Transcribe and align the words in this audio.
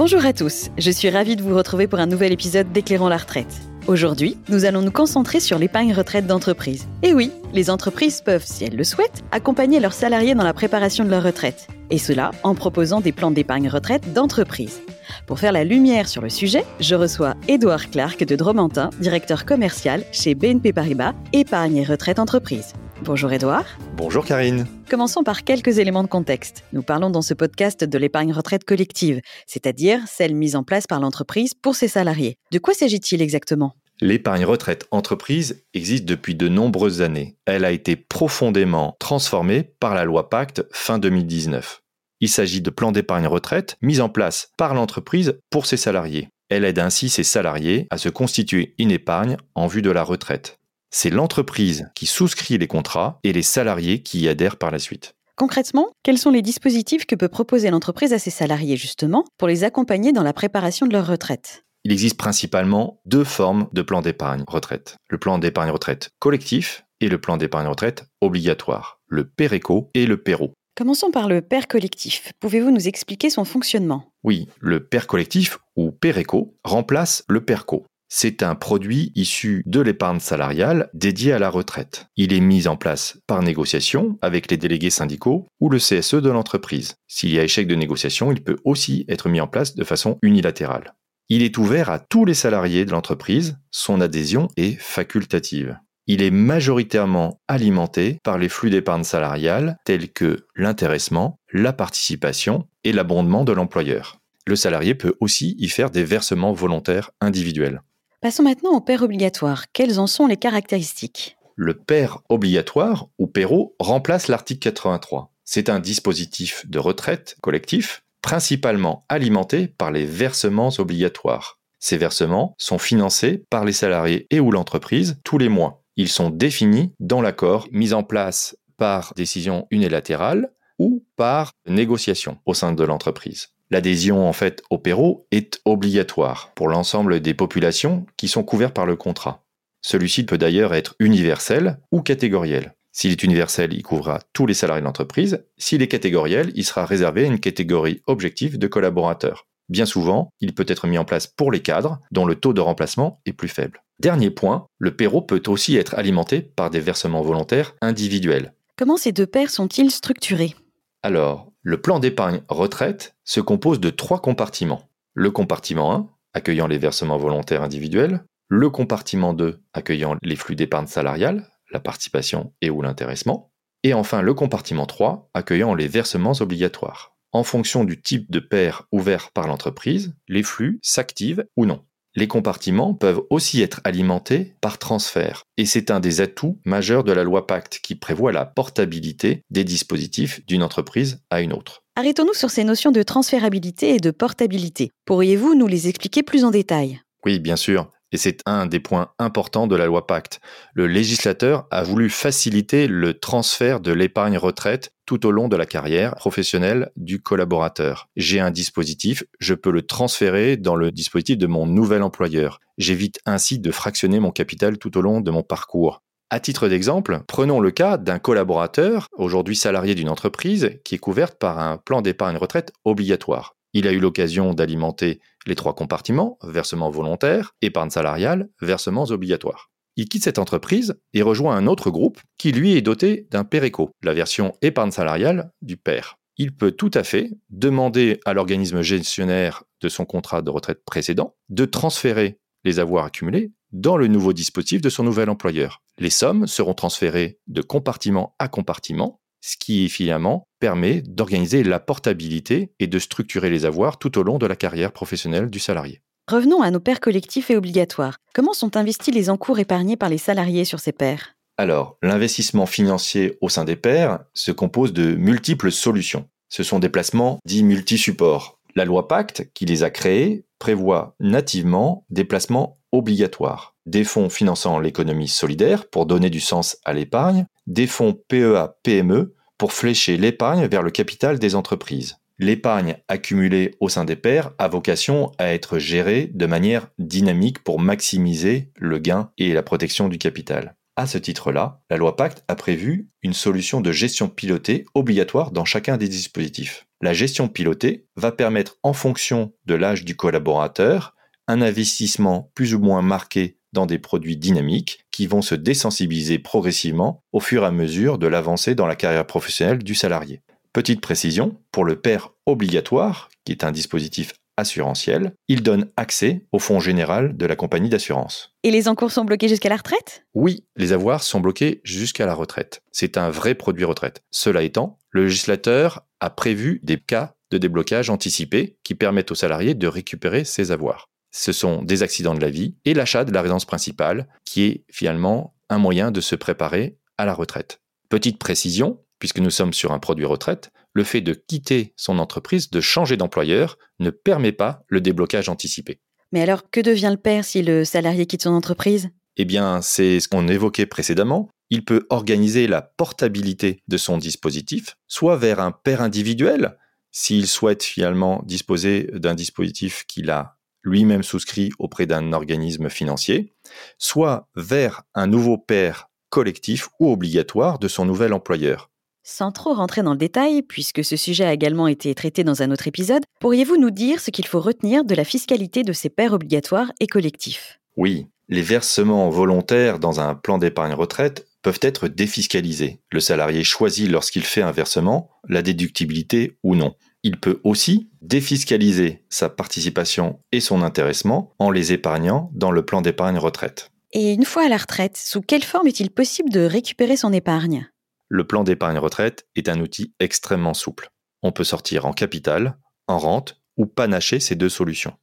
Bonjour 0.00 0.24
à 0.24 0.32
tous, 0.32 0.70
je 0.78 0.90
suis 0.90 1.10
ravie 1.10 1.36
de 1.36 1.42
vous 1.42 1.54
retrouver 1.54 1.86
pour 1.86 1.98
un 1.98 2.06
nouvel 2.06 2.32
épisode 2.32 2.72
d'Éclairant 2.72 3.10
la 3.10 3.18
retraite. 3.18 3.60
Aujourd'hui, 3.86 4.38
nous 4.48 4.64
allons 4.64 4.80
nous 4.80 4.90
concentrer 4.90 5.40
sur 5.40 5.58
l'épargne 5.58 5.92
retraite 5.92 6.26
d'entreprise. 6.26 6.88
Et 7.02 7.12
oui, 7.12 7.30
les 7.52 7.68
entreprises 7.68 8.22
peuvent, 8.22 8.46
si 8.46 8.64
elles 8.64 8.76
le 8.76 8.82
souhaitent, 8.82 9.22
accompagner 9.30 9.78
leurs 9.78 9.92
salariés 9.92 10.34
dans 10.34 10.42
la 10.42 10.54
préparation 10.54 11.04
de 11.04 11.10
leur 11.10 11.22
retraite. 11.22 11.68
Et 11.90 11.98
cela 11.98 12.30
en 12.44 12.54
proposant 12.54 13.02
des 13.02 13.12
plans 13.12 13.30
d'épargne 13.30 13.68
retraite 13.68 14.14
d'entreprise. 14.14 14.80
Pour 15.26 15.38
faire 15.38 15.52
la 15.52 15.64
lumière 15.64 16.08
sur 16.08 16.22
le 16.22 16.30
sujet, 16.30 16.64
je 16.80 16.94
reçois 16.94 17.34
Édouard 17.46 17.90
Clark 17.90 18.24
de 18.24 18.36
Dromantin, 18.36 18.88
directeur 19.00 19.44
commercial 19.44 20.02
chez 20.12 20.34
BNP 20.34 20.72
Paribas, 20.72 21.12
Épargne 21.34 21.76
et 21.76 21.84
Retraite 21.84 22.18
Entreprise. 22.18 22.72
Bonjour 23.02 23.32
Edouard. 23.32 23.64
Bonjour 23.96 24.26
Karine. 24.26 24.66
Commençons 24.90 25.22
par 25.22 25.44
quelques 25.44 25.78
éléments 25.78 26.02
de 26.02 26.08
contexte. 26.08 26.64
Nous 26.74 26.82
parlons 26.82 27.08
dans 27.08 27.22
ce 27.22 27.32
podcast 27.32 27.82
de 27.82 27.98
l'épargne 27.98 28.32
retraite 28.32 28.64
collective, 28.64 29.22
c'est-à-dire 29.46 30.00
celle 30.06 30.34
mise 30.34 30.54
en 30.54 30.64
place 30.64 30.86
par 30.86 31.00
l'entreprise 31.00 31.54
pour 31.54 31.76
ses 31.76 31.88
salariés. 31.88 32.36
De 32.52 32.58
quoi 32.58 32.74
s'agit-il 32.74 33.22
exactement? 33.22 33.74
L'épargne 34.02 34.44
retraite 34.44 34.86
entreprise 34.90 35.64
existe 35.72 36.04
depuis 36.04 36.34
de 36.34 36.48
nombreuses 36.48 37.00
années. 37.00 37.36
Elle 37.46 37.64
a 37.64 37.70
été 37.70 37.96
profondément 37.96 38.96
transformée 38.98 39.62
par 39.80 39.94
la 39.94 40.04
loi 40.04 40.28
Pacte 40.28 40.62
fin 40.70 40.98
2019. 40.98 41.82
Il 42.20 42.28
s'agit 42.28 42.60
de 42.60 42.70
plans 42.70 42.92
d'épargne 42.92 43.26
retraite 43.26 43.76
mis 43.80 44.02
en 44.02 44.10
place 44.10 44.50
par 44.58 44.74
l'entreprise 44.74 45.38
pour 45.48 45.64
ses 45.64 45.78
salariés. 45.78 46.28
Elle 46.50 46.66
aide 46.66 46.78
ainsi 46.78 47.08
ses 47.08 47.24
salariés 47.24 47.86
à 47.90 47.96
se 47.96 48.10
constituer 48.10 48.74
une 48.78 48.90
épargne 48.90 49.38
en 49.54 49.68
vue 49.68 49.82
de 49.82 49.90
la 49.90 50.02
retraite. 50.02 50.59
C'est 50.92 51.10
l'entreprise 51.10 51.88
qui 51.94 52.06
souscrit 52.06 52.58
les 52.58 52.66
contrats 52.66 53.20
et 53.22 53.32
les 53.32 53.42
salariés 53.42 54.02
qui 54.02 54.20
y 54.20 54.28
adhèrent 54.28 54.56
par 54.56 54.72
la 54.72 54.80
suite. 54.80 55.14
Concrètement, 55.36 55.88
quels 56.02 56.18
sont 56.18 56.30
les 56.30 56.42
dispositifs 56.42 57.06
que 57.06 57.14
peut 57.14 57.28
proposer 57.28 57.70
l'entreprise 57.70 58.12
à 58.12 58.18
ses 58.18 58.30
salariés 58.30 58.76
justement 58.76 59.24
pour 59.38 59.46
les 59.46 59.62
accompagner 59.62 60.12
dans 60.12 60.24
la 60.24 60.32
préparation 60.32 60.86
de 60.86 60.92
leur 60.92 61.06
retraite? 61.06 61.64
Il 61.84 61.92
existe 61.92 62.18
principalement 62.18 63.00
deux 63.06 63.24
formes 63.24 63.68
de 63.72 63.82
plan 63.82 64.02
d'épargne 64.02 64.44
retraite. 64.46 64.96
Le 65.08 65.16
plan 65.16 65.38
d'épargne 65.38 65.70
retraite 65.70 66.10
collectif 66.18 66.84
et 67.00 67.08
le 67.08 67.18
plan 67.18 67.36
d'épargne 67.36 67.68
retraite 67.68 68.04
obligatoire, 68.20 68.98
le 69.06 69.24
PERECO 69.24 69.90
et 69.94 70.06
le 70.06 70.20
PERO. 70.20 70.52
Commençons 70.76 71.10
par 71.10 71.28
le 71.28 71.42
PER 71.42 71.66
collectif. 71.68 72.32
Pouvez-vous 72.40 72.70
nous 72.70 72.88
expliquer 72.88 73.28
son 73.28 73.44
fonctionnement? 73.44 74.06
Oui, 74.24 74.48
le 74.60 74.84
PER 74.84 75.06
collectif 75.06 75.58
ou 75.76 75.90
PERECO 75.90 76.54
remplace 76.64 77.22
le 77.28 77.44
PERCO. 77.44 77.84
C'est 78.12 78.42
un 78.42 78.56
produit 78.56 79.12
issu 79.14 79.62
de 79.66 79.80
l'épargne 79.80 80.18
salariale 80.18 80.90
dédié 80.94 81.32
à 81.32 81.38
la 81.38 81.48
retraite. 81.48 82.08
Il 82.16 82.32
est 82.32 82.40
mis 82.40 82.66
en 82.66 82.76
place 82.76 83.18
par 83.28 83.40
négociation 83.40 84.18
avec 84.20 84.50
les 84.50 84.56
délégués 84.56 84.90
syndicaux 84.90 85.46
ou 85.60 85.68
le 85.68 85.78
CSE 85.78 86.16
de 86.16 86.28
l'entreprise. 86.28 86.96
S'il 87.06 87.30
y 87.30 87.38
a 87.38 87.44
échec 87.44 87.68
de 87.68 87.76
négociation, 87.76 88.32
il 88.32 88.42
peut 88.42 88.56
aussi 88.64 89.04
être 89.08 89.28
mis 89.28 89.40
en 89.40 89.46
place 89.46 89.76
de 89.76 89.84
façon 89.84 90.18
unilatérale. 90.22 90.94
Il 91.28 91.44
est 91.44 91.56
ouvert 91.56 91.88
à 91.88 92.00
tous 92.00 92.24
les 92.24 92.34
salariés 92.34 92.84
de 92.84 92.90
l'entreprise, 92.90 93.58
son 93.70 94.00
adhésion 94.00 94.48
est 94.56 94.74
facultative. 94.80 95.78
Il 96.08 96.20
est 96.20 96.32
majoritairement 96.32 97.40
alimenté 97.46 98.18
par 98.24 98.38
les 98.38 98.48
flux 98.48 98.70
d'épargne 98.70 99.04
salariale 99.04 99.76
tels 99.84 100.12
que 100.12 100.48
l'intéressement, 100.56 101.38
la 101.52 101.72
participation 101.72 102.66
et 102.82 102.92
l'abondement 102.92 103.44
de 103.44 103.52
l'employeur. 103.52 104.18
Le 104.48 104.56
salarié 104.56 104.96
peut 104.96 105.14
aussi 105.20 105.54
y 105.60 105.68
faire 105.68 105.90
des 105.90 106.02
versements 106.02 106.52
volontaires 106.52 107.12
individuels. 107.20 107.82
Passons 108.22 108.42
maintenant 108.42 108.72
au 108.72 108.82
PER 108.82 109.00
obligatoire. 109.00 109.72
Quelles 109.72 109.98
en 109.98 110.06
sont 110.06 110.26
les 110.26 110.36
caractéristiques? 110.36 111.38
Le 111.56 111.72
PER 111.72 112.18
obligatoire, 112.28 113.08
ou 113.18 113.26
PERO, 113.26 113.74
remplace 113.78 114.28
l'article 114.28 114.60
83. 114.60 115.32
C'est 115.44 115.70
un 115.70 115.80
dispositif 115.80 116.68
de 116.68 116.78
retraite 116.78 117.38
collectif, 117.40 118.02
principalement 118.20 119.06
alimenté 119.08 119.68
par 119.68 119.90
les 119.90 120.04
versements 120.04 120.68
obligatoires. 120.76 121.58
Ces 121.78 121.96
versements 121.96 122.54
sont 122.58 122.76
financés 122.76 123.42
par 123.48 123.64
les 123.64 123.72
salariés 123.72 124.26
et 124.28 124.38
ou 124.38 124.50
l'entreprise 124.50 125.18
tous 125.24 125.38
les 125.38 125.48
mois. 125.48 125.82
Ils 125.96 126.10
sont 126.10 126.28
définis 126.28 126.92
dans 127.00 127.22
l'accord 127.22 127.68
mis 127.72 127.94
en 127.94 128.02
place 128.02 128.54
par 128.76 129.14
décision 129.16 129.66
unilatérale 129.70 130.52
ou 130.78 131.06
par 131.16 131.52
négociation 131.66 132.36
au 132.44 132.52
sein 132.52 132.72
de 132.72 132.84
l'entreprise. 132.84 133.48
L'adhésion 133.70 134.28
en 134.28 134.32
fait 134.32 134.62
au 134.70 134.78
PERO 134.78 135.26
est 135.30 135.60
obligatoire 135.64 136.52
pour 136.54 136.68
l'ensemble 136.68 137.20
des 137.20 137.34
populations 137.34 138.04
qui 138.16 138.28
sont 138.28 138.42
couvertes 138.42 138.74
par 138.74 138.86
le 138.86 138.96
contrat. 138.96 139.44
Celui-ci 139.82 140.24
peut 140.24 140.38
d'ailleurs 140.38 140.74
être 140.74 140.94
universel 140.98 141.78
ou 141.92 142.02
catégoriel. 142.02 142.74
S'il 142.92 143.12
est 143.12 143.22
universel, 143.22 143.72
il 143.72 143.82
couvrira 143.82 144.20
tous 144.32 144.46
les 144.46 144.54
salariés 144.54 144.80
de 144.80 144.86
l'entreprise. 144.86 145.44
S'il 145.56 145.82
est 145.82 145.88
catégoriel, 145.88 146.50
il 146.56 146.64
sera 146.64 146.84
réservé 146.84 147.24
à 147.24 147.28
une 147.28 147.38
catégorie 147.38 148.02
objective 148.06 148.58
de 148.58 148.66
collaborateurs. 148.66 149.46
Bien 149.68 149.86
souvent, 149.86 150.32
il 150.40 150.52
peut 150.52 150.66
être 150.66 150.88
mis 150.88 150.98
en 150.98 151.04
place 151.04 151.28
pour 151.28 151.52
les 151.52 151.60
cadres 151.60 152.00
dont 152.10 152.26
le 152.26 152.34
taux 152.34 152.52
de 152.52 152.60
remplacement 152.60 153.20
est 153.24 153.32
plus 153.32 153.48
faible. 153.48 153.84
Dernier 154.00 154.30
point, 154.30 154.66
le 154.78 154.96
PERO 154.96 155.22
peut 155.22 155.42
aussi 155.46 155.76
être 155.76 155.94
alimenté 155.94 156.40
par 156.40 156.70
des 156.70 156.80
versements 156.80 157.22
volontaires 157.22 157.76
individuels. 157.80 158.52
Comment 158.76 158.96
ces 158.96 159.12
deux 159.12 159.26
paires 159.26 159.50
sont-ils 159.50 159.92
structurés? 159.92 160.56
Alors, 161.02 161.49
le 161.62 161.80
plan 161.80 161.98
d'épargne 161.98 162.42
retraite 162.48 163.16
se 163.24 163.40
compose 163.40 163.80
de 163.80 163.90
trois 163.90 164.20
compartiments. 164.20 164.88
Le 165.12 165.30
compartiment 165.30 165.94
1, 165.94 166.08
accueillant 166.32 166.66
les 166.66 166.78
versements 166.78 167.18
volontaires 167.18 167.62
individuels, 167.62 168.24
le 168.48 168.70
compartiment 168.70 169.34
2, 169.34 169.62
accueillant 169.74 170.16
les 170.22 170.36
flux 170.36 170.56
d'épargne 170.56 170.86
salariale, 170.86 171.48
la 171.70 171.80
participation 171.80 172.54
et 172.62 172.70
ou 172.70 172.80
l'intéressement, 172.80 173.52
et 173.82 173.92
enfin 173.92 174.22
le 174.22 174.32
compartiment 174.32 174.86
3, 174.86 175.30
accueillant 175.34 175.74
les 175.74 175.86
versements 175.86 176.32
obligatoires. 176.40 177.14
En 177.32 177.44
fonction 177.44 177.84
du 177.84 178.00
type 178.00 178.30
de 178.30 178.40
paire 178.40 178.88
ouvert 178.90 179.30
par 179.30 179.46
l'entreprise, 179.46 180.14
les 180.28 180.42
flux 180.42 180.80
s'activent 180.82 181.46
ou 181.56 181.66
non. 181.66 181.84
Les 182.16 182.26
compartiments 182.26 182.92
peuvent 182.92 183.22
aussi 183.30 183.62
être 183.62 183.80
alimentés 183.84 184.56
par 184.60 184.78
transfert, 184.78 185.44
et 185.56 185.64
c'est 185.64 185.92
un 185.92 186.00
des 186.00 186.20
atouts 186.20 186.58
majeurs 186.64 187.04
de 187.04 187.12
la 187.12 187.22
loi 187.22 187.46
Pacte 187.46 187.78
qui 187.82 187.94
prévoit 187.94 188.32
la 188.32 188.44
portabilité 188.44 189.42
des 189.50 189.62
dispositifs 189.62 190.44
d'une 190.46 190.64
entreprise 190.64 191.22
à 191.30 191.40
une 191.40 191.52
autre. 191.52 191.84
Arrêtons-nous 191.94 192.34
sur 192.34 192.50
ces 192.50 192.64
notions 192.64 192.90
de 192.90 193.02
transférabilité 193.04 193.94
et 193.94 194.00
de 194.00 194.10
portabilité. 194.10 194.90
Pourriez-vous 195.04 195.54
nous 195.54 195.68
les 195.68 195.86
expliquer 195.86 196.24
plus 196.24 196.44
en 196.44 196.50
détail? 196.50 197.00
Oui, 197.24 197.38
bien 197.38 197.56
sûr. 197.56 197.92
Et 198.12 198.16
c'est 198.16 198.40
un 198.46 198.66
des 198.66 198.80
points 198.80 199.12
importants 199.18 199.66
de 199.66 199.76
la 199.76 199.86
loi 199.86 200.06
Pacte. 200.06 200.40
Le 200.74 200.86
législateur 200.86 201.66
a 201.70 201.82
voulu 201.82 202.10
faciliter 202.10 202.88
le 202.88 203.18
transfert 203.18 203.80
de 203.80 203.92
l'épargne 203.92 204.36
retraite 204.36 204.92
tout 205.06 205.26
au 205.26 205.30
long 205.30 205.48
de 205.48 205.56
la 205.56 205.66
carrière 205.66 206.14
professionnelle 206.16 206.90
du 206.96 207.20
collaborateur. 207.20 208.08
J'ai 208.16 208.40
un 208.40 208.50
dispositif, 208.50 209.24
je 209.38 209.54
peux 209.54 209.70
le 209.70 209.82
transférer 209.82 210.56
dans 210.56 210.76
le 210.76 210.90
dispositif 210.90 211.38
de 211.38 211.46
mon 211.46 211.66
nouvel 211.66 212.02
employeur. 212.02 212.60
J'évite 212.78 213.20
ainsi 213.26 213.58
de 213.58 213.70
fractionner 213.70 214.20
mon 214.20 214.30
capital 214.30 214.78
tout 214.78 214.96
au 214.98 215.02
long 215.02 215.20
de 215.20 215.30
mon 215.30 215.42
parcours. 215.42 216.02
À 216.32 216.38
titre 216.38 216.68
d'exemple, 216.68 217.22
prenons 217.26 217.58
le 217.58 217.72
cas 217.72 217.96
d'un 217.96 218.20
collaborateur, 218.20 219.08
aujourd'hui 219.14 219.56
salarié 219.56 219.96
d'une 219.96 220.08
entreprise, 220.08 220.78
qui 220.84 220.94
est 220.94 220.98
couverte 220.98 221.38
par 221.40 221.58
un 221.58 221.76
plan 221.76 222.02
d'épargne 222.02 222.36
retraite 222.36 222.72
obligatoire. 222.84 223.56
Il 223.72 223.86
a 223.86 223.92
eu 223.92 224.00
l'occasion 224.00 224.52
d'alimenter 224.54 225.20
les 225.46 225.54
trois 225.54 225.74
compartiments, 225.74 226.38
versement 226.42 226.90
volontaire, 226.90 227.54
épargne 227.62 227.90
salariale, 227.90 228.48
versements 228.60 229.04
obligatoires. 229.04 229.70
Il 229.96 230.08
quitte 230.08 230.24
cette 230.24 230.38
entreprise 230.38 230.94
et 231.12 231.22
rejoint 231.22 231.56
un 231.56 231.66
autre 231.66 231.90
groupe 231.90 232.20
qui 232.38 232.52
lui 232.52 232.76
est 232.76 232.82
doté 232.82 233.26
d'un 233.30 233.44
PERECO, 233.44 233.90
la 234.02 234.14
version 234.14 234.54
épargne 234.62 234.90
salariale 234.90 235.52
du 235.62 235.76
PER. 235.76 236.16
Il 236.36 236.52
peut 236.56 236.72
tout 236.72 236.90
à 236.94 237.04
fait 237.04 237.30
demander 237.50 238.18
à 238.24 238.32
l'organisme 238.32 238.82
gestionnaire 238.82 239.64
de 239.82 239.88
son 239.88 240.04
contrat 240.06 240.42
de 240.42 240.50
retraite 240.50 240.82
précédent 240.84 241.36
de 241.48 241.64
transférer 241.64 242.38
les 242.64 242.78
avoirs 242.78 243.04
accumulés 243.04 243.52
dans 243.72 243.96
le 243.96 244.06
nouveau 244.06 244.32
dispositif 244.32 244.80
de 244.80 244.88
son 244.88 245.04
nouvel 245.04 245.30
employeur. 245.30 245.82
Les 245.98 246.10
sommes 246.10 246.46
seront 246.46 246.74
transférées 246.74 247.38
de 247.46 247.62
compartiment 247.62 248.34
à 248.38 248.48
compartiment, 248.48 249.19
ce 249.40 249.56
qui 249.56 249.88
finalement 249.88 250.44
permet 250.58 251.02
d'organiser 251.02 251.62
la 251.64 251.80
portabilité 251.80 252.72
et 252.78 252.86
de 252.86 252.98
structurer 252.98 253.50
les 253.50 253.64
avoirs 253.64 253.98
tout 253.98 254.18
au 254.18 254.22
long 254.22 254.38
de 254.38 254.46
la 254.46 254.56
carrière 254.56 254.92
professionnelle 254.92 255.50
du 255.50 255.58
salarié. 255.58 256.02
Revenons 256.30 256.62
à 256.62 256.70
nos 256.70 256.80
paires 256.80 257.00
collectifs 257.00 257.50
et 257.50 257.56
obligatoires. 257.56 258.18
Comment 258.34 258.52
sont 258.52 258.76
investis 258.76 259.14
les 259.14 259.30
encours 259.30 259.58
épargnés 259.58 259.96
par 259.96 260.08
les 260.08 260.18
salariés 260.18 260.64
sur 260.64 260.78
ces 260.78 260.92
paires 260.92 261.34
Alors, 261.56 261.96
l'investissement 262.02 262.66
financier 262.66 263.36
au 263.40 263.48
sein 263.48 263.64
des 263.64 263.76
paires 263.76 264.20
se 264.34 264.52
compose 264.52 264.92
de 264.92 265.14
multiples 265.14 265.72
solutions. 265.72 266.28
Ce 266.48 266.62
sont 266.62 266.78
des 266.78 266.88
placements 266.88 267.40
dits 267.44 267.64
multi-supports. 267.64 268.60
La 268.76 268.84
loi 268.84 269.08
Pacte, 269.08 269.50
qui 269.54 269.66
les 269.66 269.82
a 269.82 269.90
créés, 269.90 270.44
prévoit 270.60 271.16
nativement 271.18 272.04
des 272.10 272.24
placements 272.24 272.78
obligatoires. 272.92 273.74
Des 273.86 274.04
fonds 274.04 274.28
finançant 274.28 274.78
l'économie 274.78 275.28
solidaire 275.28 275.88
pour 275.88 276.06
donner 276.06 276.30
du 276.30 276.40
sens 276.40 276.76
à 276.84 276.92
l'épargne, 276.92 277.46
des 277.70 277.86
fonds 277.86 278.20
PEA-PME 278.28 279.36
pour 279.56 279.72
flécher 279.72 280.16
l'épargne 280.16 280.66
vers 280.66 280.82
le 280.82 280.90
capital 280.90 281.38
des 281.38 281.54
entreprises. 281.54 282.16
L'épargne 282.38 282.96
accumulée 283.06 283.76
au 283.78 283.88
sein 283.88 284.04
des 284.04 284.16
pairs 284.16 284.50
a 284.58 284.66
vocation 284.66 285.30
à 285.38 285.52
être 285.52 285.78
gérée 285.78 286.30
de 286.34 286.46
manière 286.46 286.88
dynamique 286.98 287.62
pour 287.62 287.78
maximiser 287.78 288.72
le 288.76 288.98
gain 288.98 289.30
et 289.38 289.52
la 289.52 289.62
protection 289.62 290.08
du 290.08 290.18
capital. 290.18 290.74
À 290.96 291.06
ce 291.06 291.16
titre-là, 291.16 291.80
la 291.90 291.96
loi 291.96 292.16
Pacte 292.16 292.42
a 292.48 292.56
prévu 292.56 293.08
une 293.22 293.34
solution 293.34 293.80
de 293.80 293.92
gestion 293.92 294.28
pilotée 294.28 294.84
obligatoire 294.94 295.52
dans 295.52 295.64
chacun 295.64 295.96
des 295.96 296.08
dispositifs. 296.08 296.88
La 297.00 297.12
gestion 297.12 297.48
pilotée 297.48 298.06
va 298.16 298.32
permettre, 298.32 298.78
en 298.82 298.94
fonction 298.94 299.52
de 299.66 299.74
l'âge 299.74 300.04
du 300.04 300.16
collaborateur, 300.16 301.14
un 301.46 301.62
investissement 301.62 302.50
plus 302.54 302.74
ou 302.74 302.80
moins 302.80 303.02
marqué 303.02 303.59
dans 303.72 303.86
des 303.86 303.98
produits 303.98 304.36
dynamiques 304.36 305.04
qui 305.10 305.26
vont 305.26 305.42
se 305.42 305.54
désensibiliser 305.54 306.38
progressivement 306.38 307.22
au 307.32 307.40
fur 307.40 307.62
et 307.62 307.66
à 307.66 307.70
mesure 307.70 308.18
de 308.18 308.26
l'avancée 308.26 308.74
dans 308.74 308.86
la 308.86 308.96
carrière 308.96 309.26
professionnelle 309.26 309.78
du 309.78 309.94
salarié. 309.94 310.40
Petite 310.72 311.00
précision, 311.00 311.56
pour 311.72 311.84
le 311.84 311.96
père 311.96 312.30
obligatoire, 312.46 313.28
qui 313.44 313.52
est 313.52 313.64
un 313.64 313.72
dispositif 313.72 314.34
assurantiel, 314.56 315.32
il 315.48 315.62
donne 315.62 315.90
accès 315.96 316.46
au 316.52 316.58
fonds 316.58 316.80
général 316.80 317.36
de 317.36 317.46
la 317.46 317.56
compagnie 317.56 317.88
d'assurance. 317.88 318.54
Et 318.62 318.70
les 318.70 318.88
encours 318.88 319.10
sont 319.10 319.24
bloqués 319.24 319.48
jusqu'à 319.48 319.68
la 319.68 319.76
retraite? 319.76 320.24
Oui, 320.34 320.64
les 320.76 320.92
avoirs 320.92 321.22
sont 321.22 321.40
bloqués 321.40 321.80
jusqu'à 321.82 322.26
la 322.26 322.34
retraite. 322.34 322.82
C'est 322.92 323.16
un 323.16 323.30
vrai 323.30 323.54
produit 323.54 323.84
retraite. 323.84 324.22
Cela 324.30 324.62
étant, 324.62 324.98
le 325.10 325.24
législateur 325.24 326.06
a 326.20 326.30
prévu 326.30 326.80
des 326.82 326.98
cas 326.98 327.34
de 327.50 327.58
déblocage 327.58 328.10
anticipé 328.10 328.76
qui 328.84 328.94
permettent 328.94 329.32
aux 329.32 329.36
salariés 329.36 329.74
de 329.74 329.88
récupérer 329.88 330.44
ses 330.44 330.70
avoirs. 330.70 331.08
Ce 331.30 331.52
sont 331.52 331.82
des 331.82 332.02
accidents 332.02 332.34
de 332.34 332.40
la 332.40 332.50
vie 332.50 332.76
et 332.84 332.94
l'achat 332.94 333.24
de 333.24 333.32
la 333.32 333.42
résidence 333.42 333.64
principale 333.64 334.28
qui 334.44 334.64
est 334.64 334.84
finalement 334.90 335.54
un 335.68 335.78
moyen 335.78 336.10
de 336.10 336.20
se 336.20 336.34
préparer 336.34 336.98
à 337.18 337.24
la 337.24 337.34
retraite. 337.34 337.80
Petite 338.08 338.38
précision, 338.38 339.00
puisque 339.18 339.38
nous 339.38 339.50
sommes 339.50 339.72
sur 339.72 339.92
un 339.92 339.98
produit 339.98 340.24
retraite, 340.24 340.70
le 340.92 341.04
fait 341.04 341.20
de 341.20 341.34
quitter 341.34 341.94
son 341.96 342.18
entreprise, 342.18 342.70
de 342.70 342.80
changer 342.80 343.16
d'employeur, 343.16 343.78
ne 344.00 344.10
permet 344.10 344.52
pas 344.52 344.82
le 344.88 345.00
déblocage 345.00 345.48
anticipé. 345.48 346.00
Mais 346.32 346.42
alors, 346.42 346.70
que 346.70 346.80
devient 346.80 347.10
le 347.10 347.20
père 347.20 347.44
si 347.44 347.62
le 347.62 347.84
salarié 347.84 348.26
quitte 348.26 348.42
son 348.42 348.50
entreprise? 348.50 349.10
Eh 349.36 349.44
bien, 349.44 349.80
c'est 349.82 350.20
ce 350.20 350.28
qu'on 350.28 350.48
évoquait 350.48 350.86
précédemment. 350.86 351.48
Il 351.70 351.84
peut 351.84 352.06
organiser 352.10 352.66
la 352.66 352.82
portabilité 352.82 353.82
de 353.88 353.96
son 353.96 354.18
dispositif, 354.18 354.96
soit 355.06 355.36
vers 355.36 355.60
un 355.60 355.70
père 355.70 356.02
individuel, 356.02 356.76
s'il 357.12 357.46
souhaite 357.46 357.82
finalement 357.82 358.42
disposer 358.44 359.08
d'un 359.14 359.34
dispositif 359.34 360.04
qu'il 360.06 360.30
a 360.30 360.56
lui-même 360.82 361.22
souscrit 361.22 361.70
auprès 361.78 362.06
d'un 362.06 362.32
organisme 362.32 362.88
financier, 362.88 363.52
soit 363.98 364.48
vers 364.56 365.02
un 365.14 365.26
nouveau 365.26 365.58
père 365.58 366.08
collectif 366.30 366.88
ou 366.98 367.12
obligatoire 367.12 367.78
de 367.78 367.88
son 367.88 368.04
nouvel 368.04 368.32
employeur. 368.32 368.90
Sans 369.22 369.52
trop 369.52 369.74
rentrer 369.74 370.02
dans 370.02 370.12
le 370.12 370.18
détail, 370.18 370.62
puisque 370.62 371.04
ce 371.04 371.16
sujet 371.16 371.44
a 371.44 371.52
également 371.52 371.88
été 371.88 372.14
traité 372.14 372.42
dans 372.42 372.62
un 372.62 372.70
autre 372.70 372.88
épisode, 372.88 373.22
pourriez-vous 373.40 373.76
nous 373.76 373.90
dire 373.90 374.20
ce 374.20 374.30
qu'il 374.30 374.46
faut 374.46 374.60
retenir 374.60 375.04
de 375.04 375.14
la 375.14 375.24
fiscalité 375.24 375.82
de 375.82 375.92
ces 375.92 376.08
pairs 376.08 376.32
obligatoires 376.32 376.92
et 377.00 377.06
collectifs? 377.06 377.80
Oui, 377.96 378.26
les 378.48 378.62
versements 378.62 379.28
volontaires 379.28 379.98
dans 379.98 380.20
un 380.20 380.34
plan 380.34 380.58
d'épargne 380.58 380.94
retraite 380.94 381.46
peuvent 381.62 381.78
être 381.82 382.08
défiscalisés. 382.08 383.00
Le 383.10 383.20
salarié 383.20 383.62
choisit 383.62 384.10
lorsqu'il 384.10 384.42
fait 384.42 384.62
un 384.62 384.72
versement 384.72 385.30
la 385.48 385.62
déductibilité 385.62 386.56
ou 386.62 386.74
non. 386.74 386.94
Il 387.22 387.38
peut 387.38 387.60
aussi 387.64 388.10
défiscaliser 388.22 389.24
sa 389.28 389.48
participation 389.48 390.40
et 390.52 390.60
son 390.60 390.82
intéressement 390.82 391.54
en 391.58 391.70
les 391.70 391.92
épargnant 391.92 392.50
dans 392.54 392.70
le 392.70 392.84
plan 392.84 393.02
d'épargne 393.02 393.38
retraite. 393.38 393.90
Et 394.12 394.32
une 394.32 394.44
fois 394.44 394.64
à 394.64 394.68
la 394.68 394.78
retraite, 394.78 395.16
sous 395.16 395.40
quelle 395.40 395.62
forme 395.62 395.86
est-il 395.86 396.10
possible 396.10 396.50
de 396.50 396.60
récupérer 396.60 397.16
son 397.16 397.32
épargne? 397.32 397.88
Le 398.28 398.46
plan 398.46 398.64
d'épargne 398.64 398.98
retraite 398.98 399.46
est 399.54 399.68
un 399.68 399.80
outil 399.80 400.14
extrêmement 400.18 400.74
souple. 400.74 401.10
On 401.42 401.52
peut 401.52 401.64
sortir 401.64 402.06
en 402.06 402.12
capital, 402.12 402.78
en 403.06 403.18
rente 403.18 403.60
ou 403.76 403.86
panacher 403.86 404.40
ces 404.40 404.54
deux 404.54 404.68
solutions. 404.68 405.14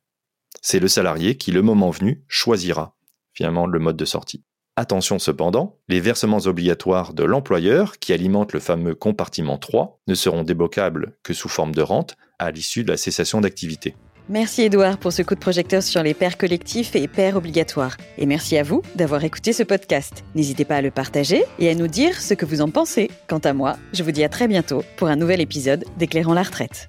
C'est 0.62 0.80
le 0.80 0.88
salarié 0.88 1.38
qui, 1.38 1.52
le 1.52 1.62
moment 1.62 1.90
venu, 1.90 2.24
choisira 2.28 2.96
finalement 3.34 3.68
le 3.68 3.80
mode 3.80 3.98
de 3.98 4.06
sortie. 4.06 4.44
Attention 4.80 5.18
cependant, 5.18 5.76
les 5.90 6.00
versements 6.00 6.38
obligatoires 6.38 7.16
de 7.16 7.24
l'employeur 7.24 7.98
qui 7.98 8.14
alimentent 8.14 8.54
le 8.54 8.60
fameux 8.60 8.94
compartiment 8.94 9.58
3 9.58 10.00
ne 10.08 10.14
seront 10.14 10.44
débloquables 10.44 11.14
que 11.24 11.34
sous 11.34 11.50
forme 11.50 11.74
de 11.74 11.82
rente 11.82 12.16
à 12.38 12.52
l'issue 12.52 12.84
de 12.84 12.92
la 12.92 12.98
cessation 12.98 13.42
d'activité. 13.42 13.96
Merci 14.30 14.62
Edouard 14.62 15.00
pour 15.00 15.14
ce 15.14 15.24
coup 15.24 15.34
de 15.34 15.40
projecteur 15.40 15.82
sur 15.82 16.04
les 16.04 16.14
pairs 16.14 16.38
collectifs 16.38 16.96
et 16.96 17.08
pairs 17.08 17.38
obligatoires. 17.38 17.98
Et 18.20 18.28
merci 18.28 18.56
à 18.56 18.62
vous 18.62 18.84
d'avoir 18.94 19.24
écouté 19.24 19.52
ce 19.52 19.64
podcast. 19.64 20.24
N'hésitez 20.36 20.64
pas 20.64 20.76
à 20.76 20.82
le 20.84 20.92
partager 20.92 21.44
et 21.58 21.72
à 21.72 21.74
nous 21.74 21.88
dire 21.88 22.22
ce 22.22 22.36
que 22.36 22.46
vous 22.46 22.62
en 22.62 22.70
pensez. 22.70 23.10
Quant 23.28 23.40
à 23.40 23.54
moi, 23.54 23.78
je 23.94 24.04
vous 24.04 24.12
dis 24.12 24.24
à 24.24 24.30
très 24.30 24.48
bientôt 24.48 24.84
pour 24.98 25.08
un 25.08 25.16
nouvel 25.16 25.42
épisode 25.42 25.86
d'Éclairant 25.98 26.36
la 26.36 26.44
retraite. 26.44 26.88